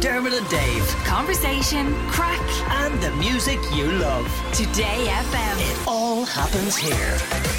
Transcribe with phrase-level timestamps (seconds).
[0.00, 0.86] Dermot and Dave.
[1.04, 4.26] Conversation, crack, And the music you love.
[4.52, 5.56] Today FM.
[5.72, 7.18] It all happens here.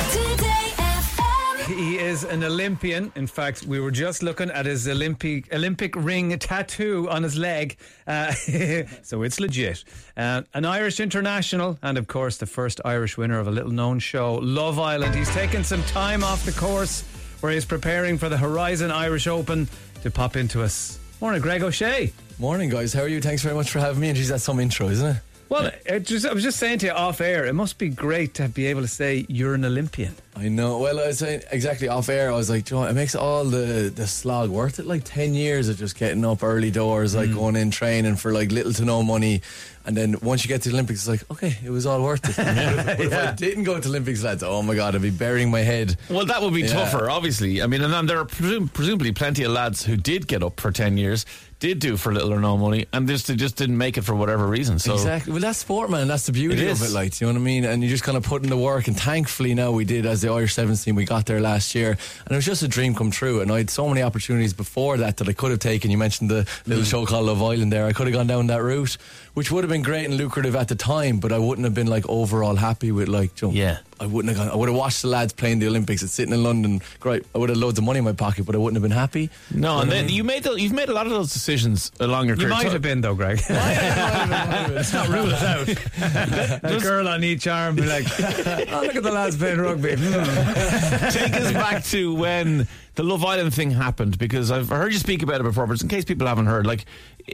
[0.10, 1.66] Today FM.
[1.66, 3.12] He is an Olympian.
[3.18, 7.76] In fact, we were just looking at his Olympic Olympic ring tattoo on his leg,
[8.08, 8.32] uh,
[9.04, 9.84] so it's legit.
[10.16, 14.36] Uh, an Irish international, and of course, the first Irish winner of a little-known show,
[14.36, 15.14] Love Island.
[15.14, 17.02] He's taken some time off the course,
[17.42, 19.68] where he's preparing for the Horizon Irish Open
[20.04, 21.00] to pop into us.
[21.22, 22.14] Morning, Greg O'Shea.
[22.40, 22.94] Morning, guys.
[22.94, 23.20] How are you?
[23.20, 24.08] Thanks very much for having me.
[24.08, 25.22] And geez, that's some intro, isn't it?
[25.50, 28.36] Well, it just, I was just saying to you off air, it must be great
[28.36, 30.14] to be able to say you're an Olympian.
[30.36, 30.78] I know.
[30.78, 32.32] Well, I was saying exactly off air.
[32.32, 34.86] I was like, "Do you know, it makes all the the slog worth it.
[34.86, 37.36] Like ten years of just getting up early doors, like mm.
[37.36, 39.42] going in training for like little to no money,
[39.86, 42.24] and then once you get to the Olympics, it's like, okay, it was all worth
[42.30, 42.36] it.
[42.38, 45.10] But if, but if I didn't go to Olympics, lads, oh my god, I'd be
[45.10, 45.98] burying my head.
[46.10, 46.74] Well, that would be Yeah.
[46.74, 47.62] tougher, obviously.
[47.62, 50.60] I mean, and then there are presum- presumably plenty of lads who did get up
[50.60, 51.26] for 10 years,
[51.60, 54.16] did do for little or no money, and just, they just didn't make it for
[54.16, 54.80] whatever reason.
[54.80, 55.34] So Exactly.
[55.34, 56.08] Well, that's sport, man.
[56.08, 56.92] That's the beauty It of it.
[56.92, 57.66] Like, do you know what I mean?
[57.66, 58.88] And you just kind of put in the work.
[58.88, 60.96] And thankfully, now we did as the Irish Sevens team.
[60.96, 63.42] We got there last year, and it was just a dream come true.
[63.42, 65.92] And I had so many opportunities before that that I could have taken.
[65.92, 66.90] You mentioned the little mm.
[66.90, 67.74] show called Love Island.
[67.74, 68.98] There, I could have gone down that route,
[69.34, 71.20] which would have been great and lucrative at the time.
[71.20, 73.80] But I wouldn't have been like overall happy with like, you know, Yeah.
[74.02, 74.54] I wouldn't have gone.
[74.54, 76.82] I would have watched the lads playing the Olympics and sitting in London.
[77.00, 77.26] Great.
[77.36, 79.30] I would have loads of money in my pocket, but I wouldn't have been happy.
[79.54, 82.36] No, and then you made the, you've made a lot of those decisions along your
[82.38, 82.50] You career.
[82.56, 83.42] might So- have been though, Greg.
[83.50, 85.70] Let's not rule it out.
[86.64, 91.10] a girl on each arm, be like, "Oh, look at the lads playing rugby." Hmm.
[91.10, 95.24] Take us back to when the Love Island thing happened because I've heard you speak
[95.24, 96.86] about it before, but in case people haven't heard, like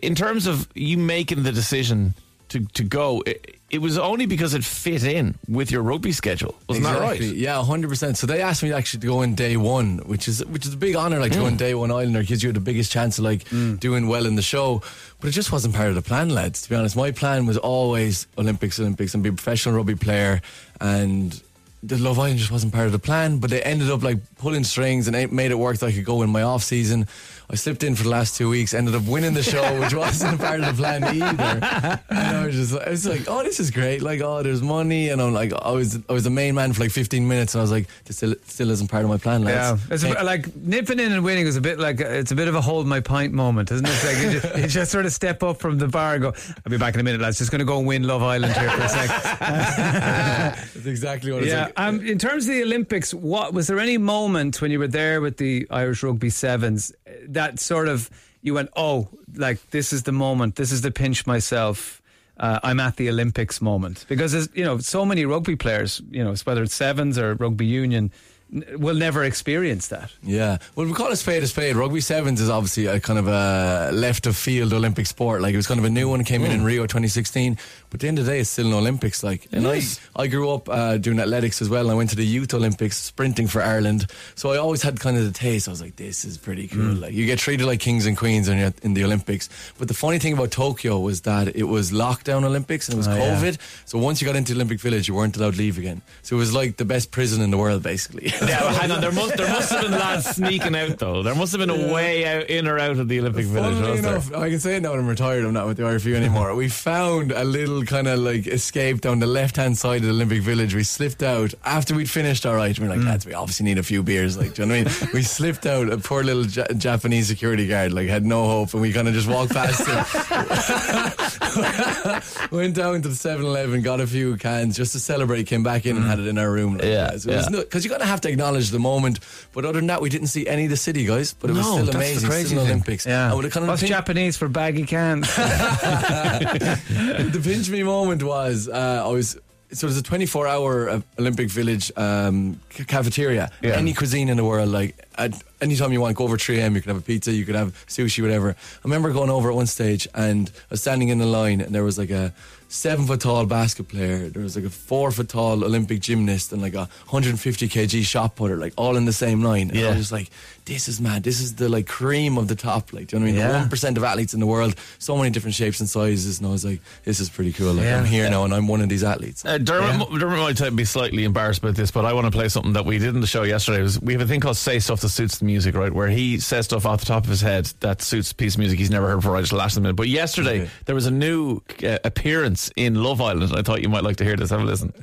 [0.01, 2.13] in terms of you making the decision
[2.49, 6.55] to, to go, it, it was only because it fit in with your rugby schedule.
[6.69, 7.17] Wasn't that right?
[7.17, 7.39] Exactly.
[7.39, 8.17] Yeah, hundred percent.
[8.17, 10.77] So they asked me actually to go in day one, which is which is a
[10.77, 11.19] big honor.
[11.19, 11.57] Like to go in mm.
[11.57, 13.79] day one Islander gives you the biggest chance of like mm.
[13.79, 14.81] doing well in the show.
[15.19, 16.61] But it just wasn't part of the plan, lads.
[16.61, 20.41] To be honest, my plan was always Olympics, Olympics, and be a professional rugby player.
[20.79, 21.41] And
[21.81, 23.39] the Love Island just wasn't part of the plan.
[23.39, 26.05] But they ended up like pulling strings and it made it work that I could
[26.05, 27.07] go in my off season.
[27.49, 30.35] I slipped in for the last two weeks, ended up winning the show, which wasn't
[30.35, 32.01] a part of the plan either.
[32.09, 34.01] And I was just, I was like, oh, this is great.
[34.01, 36.81] Like, oh, there's money, and I'm like, I was, I was the main man for
[36.81, 39.43] like 15 minutes, and I was like, this still, still isn't part of my plan,
[39.43, 42.47] Yeah, it's a, like nipping in and winning is a bit like it's a bit
[42.47, 43.91] of a hold my pint moment, isn't it?
[43.91, 46.33] It's like you just, you just sort of step up from the bar and go.
[46.65, 47.37] I'll be back in a minute, lads.
[47.37, 49.07] Just going to go and win Love Island here for a sec.
[49.39, 51.65] That's exactly what it's yeah.
[51.65, 51.79] like.
[51.79, 55.21] Um, in terms of the Olympics, what was there any moment when you were there
[55.21, 56.91] with the Irish Rugby Sevens
[57.29, 58.09] that sort of
[58.41, 62.01] you went, oh, like this is the moment, this is the pinch myself.
[62.37, 66.23] Uh, I'm at the Olympics moment because there's, you know so many rugby players, you
[66.23, 68.11] know whether it's sevens or rugby union,
[68.51, 70.11] will never experience that.
[70.23, 70.57] Yeah.
[70.75, 71.75] Well, we call it spade a spade.
[71.75, 75.41] Rugby sevens is obviously a kind of a left of field Olympic sport.
[75.41, 77.57] Like it was kind of a new one, came in in Rio 2016.
[77.89, 79.23] But at the end of the day, it's still an Olympics.
[79.23, 79.81] Like, and I,
[80.15, 81.81] I grew up uh, doing athletics as well.
[81.83, 84.07] And I went to the Youth Olympics, sprinting for Ireland.
[84.35, 85.67] So I always had kind of the taste.
[85.67, 86.93] I was like, this is pretty cool.
[86.93, 89.49] Like you get treated like kings and queens when you're in the Olympics.
[89.77, 93.07] But the funny thing about Tokyo was that it was lockdown Olympics and it was
[93.07, 93.35] Oh, yeah.
[93.41, 93.57] COVID.
[93.85, 96.01] So once you got into the Olympic Village, you weren't allowed to leave again.
[96.21, 98.31] So it was like the best prison in the world, basically.
[98.41, 99.01] Yeah, hang on.
[99.01, 101.23] There must there must have been lads sneaking out though.
[101.23, 103.73] There must have been a way out in or out of the Olympic Village.
[103.73, 104.11] Funnily Was there?
[104.11, 105.45] enough, I can say it now I'm retired.
[105.45, 106.53] I'm not with the RFU anymore.
[106.55, 110.09] we found a little kind of like escape down the left hand side of the
[110.09, 110.73] Olympic Village.
[110.75, 112.45] We slipped out after we'd finished.
[112.45, 113.05] All right, we we're like, mm.
[113.05, 114.37] lads, we obviously need a few beers.
[114.37, 115.09] Like, do you know what I mean?
[115.13, 115.89] We slipped out.
[115.91, 119.13] A poor little ja- Japanese security guard like had no hope, and we kind of
[119.13, 121.45] just walked past him.
[122.51, 125.45] Went down to the 7-Eleven, got a few cans just to celebrate.
[125.47, 126.09] Came back in and mm.
[126.09, 126.75] had it in our room.
[126.77, 127.47] Like, Yeah, was yeah.
[127.49, 129.19] because you kind of have to acknowledge the moment.
[129.53, 131.33] But other than that, we didn't see any of the city, guys.
[131.33, 132.31] But it was No, still amazing.
[132.31, 132.59] still thing.
[132.59, 133.05] Olympics.
[133.05, 133.31] Yeah.
[133.33, 135.27] And kind of What's pin- Japanese for baggy cans?
[135.35, 139.37] the pinch me moment was uh, I was.
[139.71, 143.51] So there's a 24 hour uh, Olympic Village um, c- cafeteria.
[143.61, 143.71] Yeah.
[143.71, 146.75] Any cuisine in the world, like at anytime you want, go over 3 a.m.
[146.75, 148.51] You can have a pizza, you could have sushi, whatever.
[148.51, 151.73] I remember going over at one stage and I was standing in the line, and
[151.73, 152.31] there was like a
[152.75, 156.61] seven foot tall basket player, there was like a four foot tall Olympic gymnast, and
[156.61, 159.69] like a 150 kg shot putter, like all in the same line.
[159.69, 159.89] And I Yeah.
[159.89, 160.29] was just like,
[160.65, 161.23] this is mad.
[161.23, 162.91] This is the like cream of the top.
[162.93, 163.39] Like, do you know what I mean?
[163.41, 163.51] Yeah.
[163.53, 166.39] The one percent of athletes in the world, so many different shapes and sizes.
[166.39, 167.73] And I was like, this is pretty cool.
[167.73, 167.99] Like, Yeah.
[167.99, 169.45] I'm here now, and I'm one of these athletes.
[169.45, 172.73] Uh, Dermot, Dermot might be slightly embarrassed about this, but I want to play something
[172.73, 173.81] that we did in the show yesterday.
[173.81, 175.93] Was, we have a thing called "Say Stuff That Suits the Music," right?
[175.93, 178.59] Where he says stuff off the top of his head that suits a piece of
[178.59, 179.35] music he's never heard before.
[179.37, 179.95] I just lashed a minute.
[179.95, 180.69] But yesterday Okay.
[180.85, 183.53] there was a new uh, appearance in Love Island.
[183.55, 184.49] I thought you might like to hear this.
[184.49, 184.93] Have a listen.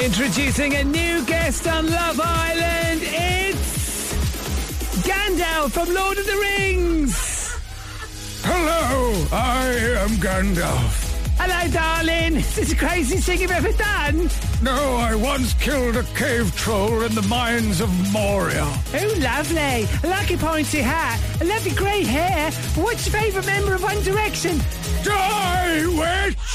[0.00, 3.02] Introducing a new guest on Love Island.
[3.04, 4.14] It's
[5.06, 7.54] Gandalf from Lord of the Rings.
[8.42, 9.66] Hello, I
[9.98, 11.06] am Gandalf.
[11.36, 12.36] Hello, darling.
[12.36, 14.30] Is this the craziest thing you've ever done?
[14.62, 18.64] No, I once killed a cave troll in the mines of Moria.
[18.94, 19.86] Oh, lovely.
[20.02, 21.20] A lucky pointy hat.
[21.42, 22.50] A lovely grey hair.
[22.74, 24.60] What's your favourite member of One Direction?
[25.02, 26.36] Die, witch!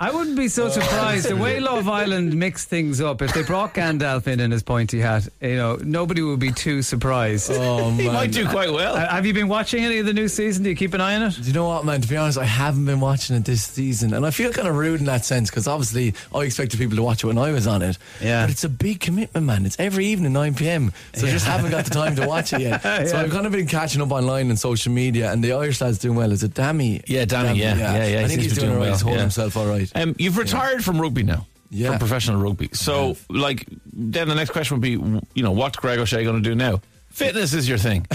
[0.00, 1.28] I wouldn't be so surprised.
[1.28, 5.00] The way Love Island mixed things up, if they brought Gandalf in in his pointy
[5.00, 7.50] hat, you know, nobody would be too surprised.
[7.52, 8.96] Oh He might do quite well.
[8.96, 10.64] Uh, have you been watching any of the new season?
[10.64, 11.34] Do you keep an eye on it?
[11.36, 12.00] Do you know what, man?
[12.00, 14.76] To be honest, I haven't been watching it this season, and I feel kind of
[14.76, 17.66] rude in that sense because obviously I expected people to watch it when I was
[17.66, 17.98] on it.
[18.20, 18.44] Yeah.
[18.44, 19.66] But it's a big commitment, man.
[19.66, 20.92] It's every evening 9 p.m.
[21.14, 22.80] So I just haven't got the time to watch it yet.
[23.10, 23.22] So Yeah.
[23.22, 26.16] I've kind of been catching up online and social media, and the Irish lad's doing
[26.16, 26.32] well.
[26.32, 27.00] Is it Dami?
[27.06, 27.76] Yeah, Dami, yeah.
[27.76, 28.80] Yeah, yeah, I he think he's doing, doing all right.
[28.86, 29.22] well, He's holding yeah.
[29.22, 29.90] himself all right.
[29.94, 31.46] Um, you've retired from rugby now.
[31.70, 31.90] Yeah.
[31.90, 32.70] From professional rugby.
[32.72, 34.90] So, like, then the next question would be,
[35.34, 36.80] you know, what's Greg O'Shea going to do now?
[37.10, 38.04] Fitness is your thing.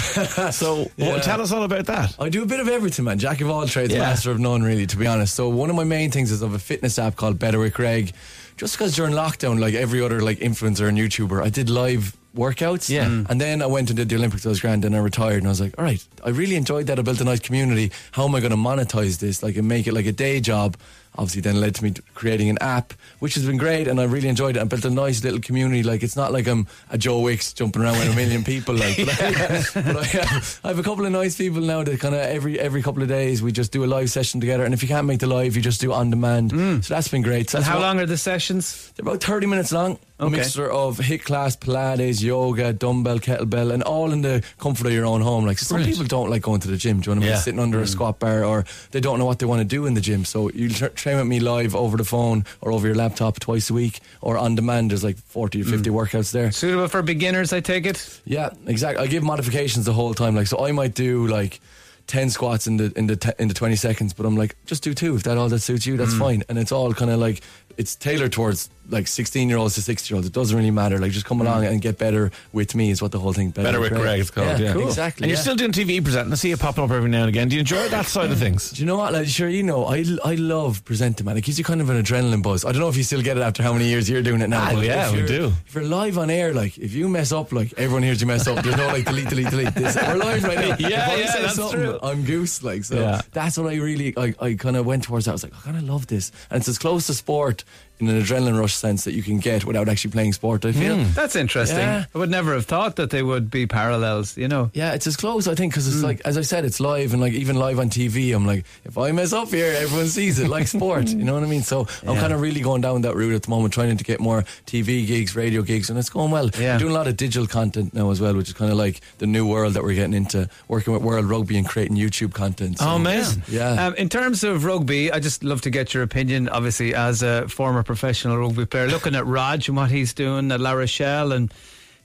[0.51, 1.07] so, Yeah.
[1.13, 2.13] well, tell us all about that.
[2.19, 3.17] I do a bit of everything, man.
[3.17, 3.99] Jack of all trades, Yeah.
[3.99, 5.33] master of none, really, to be honest.
[5.35, 8.11] So one of my main things is of a fitness app called Better with Greg.
[8.57, 12.89] Just because during lockdown, like every other like influencer and YouTuber, I did live workouts.
[12.89, 13.05] Yeah.
[13.05, 13.29] Mm.
[13.29, 14.45] And then I went and did the Olympics.
[14.45, 15.37] I was grand, and I retired.
[15.37, 16.99] And I was like, all right, I really enjoyed that.
[16.99, 17.91] I built a nice community.
[18.11, 19.41] How am I going to monetize this?
[19.41, 20.77] Like, and make it like a day job.
[21.17, 24.27] Obviously, then led to me creating an app, which has been great, and I really
[24.27, 24.61] enjoyed it.
[24.61, 25.81] I built a nice little community.
[25.83, 28.75] Like, it's not like I'm a Joe Wicks jumping around with a million people.
[28.75, 31.99] Like, but, I, but I, have, I have a couple of nice people now that
[31.99, 34.65] kind of every every couple of days we just do a live session together.
[34.65, 36.51] And if you can't make the live, you just do on demand.
[36.51, 36.83] Mm.
[36.83, 37.49] So that's been great.
[37.49, 38.91] So And how what- long are the sessions?
[38.95, 39.97] they're about 30 minutes long.
[40.17, 40.37] A Okay.
[40.37, 45.05] mixture of HIIT class, Pilates, yoga, dumbbell, kettlebell, and all in the comfort of your
[45.05, 45.45] own home.
[45.45, 45.97] Like some Brilliant.
[45.97, 47.35] people don't like going to the gym, do you know what I mean?
[47.35, 47.41] Yeah.
[47.41, 47.87] Sitting under a mm.
[47.89, 50.23] squat bar, or they don't know what they want to do in the gym.
[50.23, 50.69] So you
[51.05, 54.39] train with me live over the phone or over your laptop twice a week, or
[54.39, 54.89] on demand.
[54.89, 55.93] There's like 40 or 50 mm.
[55.93, 56.51] workouts there.
[56.51, 58.21] Suitable for beginners, I take it.
[58.25, 59.05] Yeah, exactly.
[59.05, 60.35] I give modifications the whole time.
[60.35, 61.61] Like, so I might do like
[62.07, 64.83] ten squats in the in the te- in the twenty seconds, but I'm like, just
[64.83, 65.97] do two if that all that suits you.
[65.97, 66.19] That's Mm.
[66.19, 66.43] fine.
[66.49, 67.41] And it's all kind of like
[67.77, 70.27] it's tailored towards like sixteen year olds to sixty year olds.
[70.27, 70.97] It doesn't really matter.
[70.99, 73.51] Like, just come along and get better with me is what the whole thing.
[73.51, 73.63] Mm.
[73.63, 74.59] Better with Greg, it's called.
[74.59, 74.87] Yeah, cool.
[74.87, 75.25] exactly.
[75.25, 76.31] And you're still doing TV presenting.
[76.31, 77.49] I see you popping up every now and again.
[77.49, 78.71] Do you enjoy that side of things?
[78.71, 79.11] Do you know what?
[79.11, 81.35] Like, sure, you know, I, I love presenting, man.
[81.35, 82.63] It gives you kind of an adrenaline buzz.
[82.63, 84.49] I don't know if you still get it after how many years you're doing it
[84.49, 84.61] now.
[84.69, 85.51] Ah, but yeah, we do.
[85.67, 88.47] If you're live on air, like, if you mess up, like, everyone hears you mess
[88.47, 88.63] up.
[88.63, 89.73] There's no, like, delete, delete, delete.
[89.73, 90.75] This, we're live right now.
[90.79, 91.94] Yeah, If I yeah, say that's true.
[92.03, 93.21] I'm goose, like, so Yeah.
[93.31, 95.31] that's what I really, I, I kind of went towards that.
[95.31, 96.31] I was like, oh, I kind of love this.
[96.49, 97.63] And it's as close to sport
[97.99, 100.97] in an adrenaline rush sense that you can get without actually playing sport, I feel.
[100.97, 101.77] That's interesting.
[101.79, 102.05] Yeah.
[102.13, 104.69] I would never have thought that they would be parallels, you know.
[104.73, 107.21] Yeah, it's as close, I think, because it's like, as I said, it's live, and
[107.21, 110.49] like even live on TV, I'm like, if I mess up here, everyone sees it,
[110.49, 111.61] like sport, you know what I mean?
[111.61, 114.19] So I'm kind of really going down that route at the moment, trying to get
[114.19, 116.49] more TV gigs, radio gigs, and it's going well.
[116.59, 116.73] Yeah.
[116.73, 118.99] I'm doing a lot of digital content now as well, which is kind of like
[119.19, 122.79] the new world that we're getting into, working with World Rugby and creating YouTube content.
[122.79, 123.43] So, Oh, amazing.
[123.47, 123.85] Yeah.
[123.87, 126.49] Um, in terms of rugby, I just love to get your opinion.
[126.49, 130.59] Obviously, as a former professional rugby player, looking at Rog and what he's doing at
[130.59, 131.53] La Rochelle, and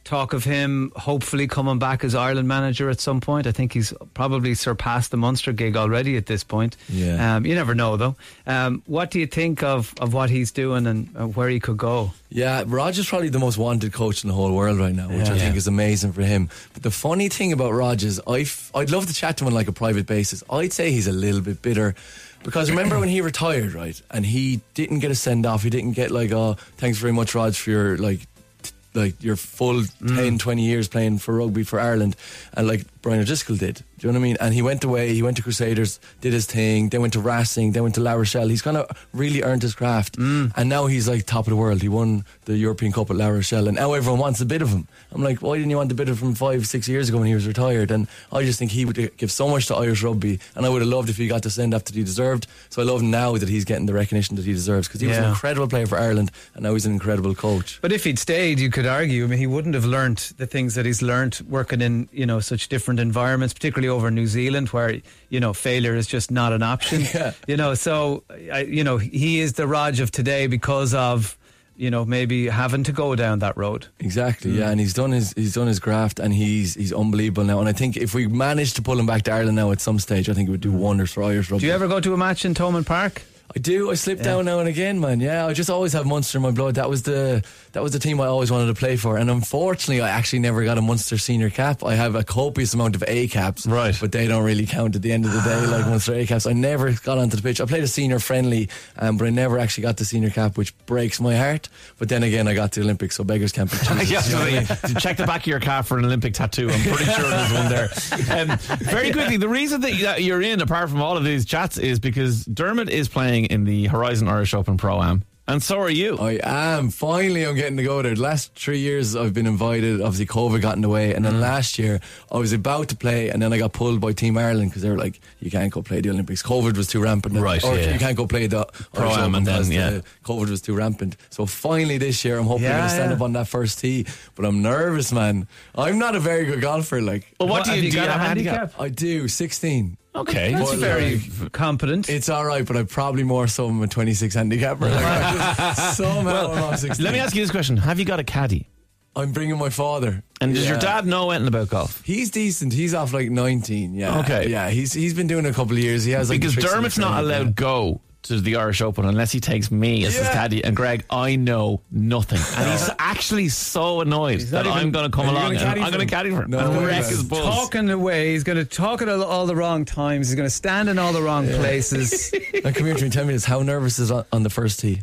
[0.03, 3.47] talk of him hopefully coming back as Ireland manager at some point.
[3.47, 6.79] I think he's probably surpassed the Munster gig already at this point.
[6.89, 7.37] Yeah.
[7.37, 8.17] Um, you never know though.
[8.47, 11.77] Um, what do you think of, of what he's doing and uh, where he could
[11.77, 12.13] go?
[12.31, 15.27] Yeah, Rog is probably the most wanted coach in the whole world right now, which
[15.29, 15.35] Yeah.
[15.35, 16.49] I think is amazing for him.
[16.73, 19.49] But the funny thing about Rog is I f- I'd love to chat to him
[19.49, 20.43] on like a private basis.
[20.49, 21.95] I'd say he's a little bit bitter.
[22.43, 24.01] Because remember when he retired, right?
[24.11, 25.63] And he didn't get a send off.
[25.63, 28.21] He didn't get like, oh, thanks very much, Rog, for your like
[28.63, 30.17] t- like your full mm.
[30.17, 32.17] 10, 20 years playing for rugby for Ireland.
[32.55, 33.83] And like Brian O'Driscoll did.
[33.99, 34.37] Do you know what I mean?
[34.41, 37.73] And he went away, he went to Crusaders, did his thing, then went to Racing,
[37.73, 38.49] then went to La Rochelle.
[38.49, 40.19] He's kind of really earned his craft.
[40.19, 40.53] Mm.
[40.57, 41.83] And now he's like top of the world.
[41.83, 44.71] He won the European Cup at La Rochelle, and now everyone wants a bit of
[44.71, 44.87] him.
[45.13, 47.27] I'm like, why didn't you want a bit of him five, six years ago when
[47.27, 47.91] he was retired?
[47.91, 50.83] And I just think he would give so much to Irish rugby, and I would
[50.83, 52.47] have loved if he got the send off that he deserved.
[52.69, 55.19] So I love now that he's getting the recognition that he deserves because he was
[55.19, 57.79] an incredible player for Ireland, and now he's an incredible coach.
[57.81, 59.25] But if he'd stayed, you could argue.
[59.25, 62.41] I mean, he wouldn't have learnt the things that he's learnt working in, you know,
[62.41, 66.53] such different environments, particularly over in New Zealand, where you know failure is just not
[66.53, 67.03] an option.
[67.15, 67.33] Yeah.
[67.49, 71.37] You know, so I, you know he is the Rog of today because of
[71.77, 73.87] you know maybe having to go down that road.
[73.99, 74.73] Exactly, yeah, mm.
[74.73, 77.61] and he's done his he's done his graft, and he's he's unbelievable now.
[77.61, 79.99] And I think if we manage to pull him back to Ireland now at some
[79.99, 80.79] stage, I think it would do mm.
[80.79, 81.63] wonders for Irish rugby.
[81.63, 83.23] Do you ever go to a match in Thomond Park?
[83.55, 83.91] I do.
[83.91, 85.19] I slip down now and again, man.
[85.19, 86.77] Yeah, I just always have Munster in my blood.
[86.77, 89.17] That was the that was the team I always wanted to play for.
[89.17, 91.85] And unfortunately, I actually never got a Munster senior cap.
[91.85, 93.97] I have a copious amount of A caps, Right.
[94.01, 96.47] But they don't really count at the end of the day, like Munster A caps.
[96.47, 97.61] I never got onto the pitch.
[97.61, 100.77] I played a senior friendly, um, but I never actually got the senior cap, which
[100.87, 101.69] breaks my heart.
[101.99, 104.11] But then again, I got the Olympics, so beggars can't be choosers.
[104.11, 104.97] Yeah, you know I mean?
[105.01, 106.69] check the back of your calf for an Olympic tattoo.
[106.71, 108.51] I'm pretty sure there's one there.
[108.51, 111.79] Um, very quickly, the reason that you- you're in, apart from all of these chats,
[111.79, 115.91] is because Dermot is playing in the Horizon Irish Open Pro Am, and so are
[115.91, 116.17] you.
[116.19, 116.91] I am.
[116.91, 118.15] Finally, I'm getting to go there.
[118.15, 120.01] The last three years, I've been invited.
[120.01, 121.13] Obviously, COVID got in the way.
[121.15, 121.41] And then Mm.
[121.41, 124.71] last year, I was about to play, and then I got pulled by Team Ireland
[124.71, 126.43] because they were like, you can't go play the Olympics.
[126.43, 127.37] COVID was too rampant.
[127.37, 127.93] Right, Or yeah.
[127.93, 130.01] you can't go play the Irish Pro-Am and then, because the yeah.
[130.25, 131.17] COVID was too rampant.
[131.31, 133.17] So finally, this year, I'm hoping I'm going to stand yeah.
[133.17, 134.07] up on that first tee.
[134.37, 135.47] But I'm nervous, man.
[135.75, 137.01] I'm not a very good golfer.
[137.03, 137.99] Like, well, what, What, do have you you do?
[137.99, 138.55] You got a a handicap?
[138.57, 138.81] handicap?
[138.81, 139.97] I do, 16.
[140.15, 142.09] Okay, That's Well, very like- competent.
[142.09, 144.87] It's all right, but I probably more so am a 26 handicapper.
[144.91, 147.05] Like, I just, somehow I'm off 16.
[147.05, 148.69] Let me ask you this question: Have you got a caddy?
[149.15, 150.23] I'm bringing my father.
[150.41, 152.03] And does your dad know anything about golf?
[152.05, 152.73] He's decent.
[152.73, 153.95] He's off like 19.
[153.95, 154.21] Yeah.
[154.21, 154.49] Okay.
[154.49, 154.71] Yeah.
[154.71, 156.05] He's he's been doing a couple of years.
[156.05, 157.53] He has like Because the tricks in Dermot's not allowed yeah.
[157.53, 160.63] go to the Irish Open unless he takes me as his caddy.
[160.63, 165.15] And Greg, I know nothing, and he's actually so annoyed that not I'm going to
[165.15, 167.23] come along gonna and I'm going to caddy for him No and way, wreck his
[167.23, 167.45] buzz.
[167.45, 168.33] talking away.
[168.33, 170.29] He's going to talk at all, all the wrong times.
[170.29, 172.33] He's going to stand in all the wrong places.
[172.63, 173.11] Now, come here to me.
[173.11, 173.45] Tell me this.
[173.45, 175.03] How nervous is on, on the first tee?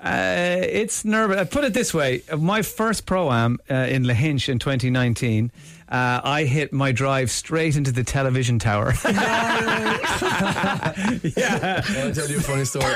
[0.00, 1.38] Uh, it's nervous.
[1.38, 5.50] I put it this way: my first pro am uh, in Lahinch in 2019,
[5.90, 8.94] uh, I hit my drive straight into the television tower.
[9.04, 9.12] yeah,
[11.98, 12.94] I'll tell you a funny story.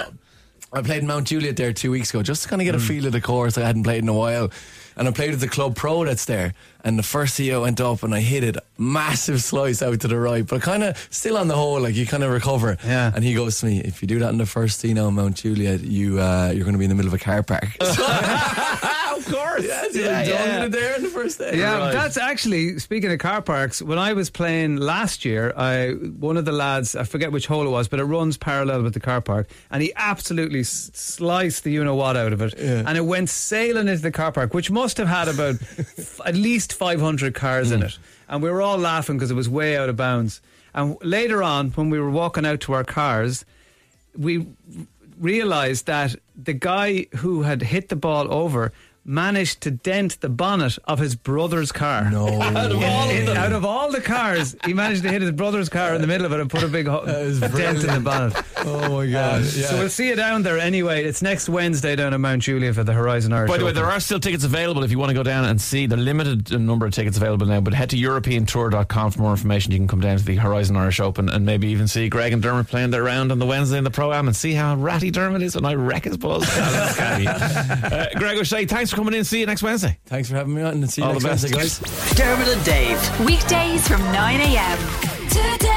[0.75, 2.89] I played Mount Juliet there two weeks ago just to kind of get a Mm.
[2.89, 3.59] feel of the course.
[3.59, 4.51] I hadn't played in a while.
[4.97, 6.53] And I played with the club pro that's there.
[6.85, 8.57] And the first tee I went up and I hit it.
[8.79, 12.07] Massive slice out to the right, but kind of still on the hole, like you
[12.07, 12.77] kind of recover.
[12.85, 13.11] Yeah.
[13.15, 15.15] And he goes to me, if you do that in the first tee now in
[15.15, 17.69] Mount Juliet, you, uh, you're going to be in the middle of a car park.
[19.27, 20.69] of course, yeah, yeah, yeah.
[20.69, 21.59] there in the first day.
[21.59, 21.79] yeah.
[21.79, 21.93] Right.
[21.93, 23.81] That's actually speaking of car parks.
[23.83, 27.67] When I was playing last year, I one of the lads, I forget which hole
[27.67, 31.71] it was, but it runs parallel with the car park, and he absolutely sliced the
[31.71, 34.71] you know what out of it, and it went sailing into the car park, which
[34.71, 37.87] must have had about f- at least 500 cars in hmm.
[37.87, 37.99] it,
[38.29, 40.41] and we were all laughing because it was way out of bounds.
[40.75, 43.45] And later on, when we were walking out to our cars,
[44.17, 44.47] we
[45.19, 48.73] realized that the guy who had hit the ball over
[49.05, 52.11] managed to dent the bonnet of his brother's car.
[52.11, 52.27] No.
[52.43, 53.37] out, of all of them.
[53.37, 56.25] out of all the cars, he managed to hit his brother's car in the middle
[56.27, 58.35] of it and put a big ho- dent in the bonnet.
[58.59, 59.43] Oh my God.
[59.43, 59.67] yeah.
[59.67, 61.05] So we'll see you down there anyway.
[61.05, 63.51] It's next Wednesday down at Mount Juliet for the Horizon Irish.
[63.51, 63.83] By the way, Open.
[63.83, 66.53] there are still tickets available if you want to go down and see the limited
[66.61, 67.61] number of tickets available now.
[67.61, 69.73] But head to EuropeanTour.com for more information.
[69.73, 72.43] You can come down to the Horizon Irish Open and maybe even see Greg and
[72.43, 75.11] Dermot playing their round on the Wednesday in the Pro Am and see how ratty
[75.11, 76.47] Dermot is when I wreck his balls.
[77.33, 79.25] Uh, Greg O'Shea, thanks for coming in.
[79.25, 79.99] See you next Wednesday.
[80.07, 81.55] Thanks for having me on and see you All next the best.
[81.57, 82.15] Wednesday, guys.
[82.15, 83.21] Dermot and Dave.
[83.27, 84.79] Weekdays from 9 a.m.
[85.29, 85.72] Today